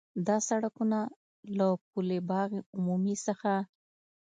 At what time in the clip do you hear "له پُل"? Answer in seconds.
1.57-2.09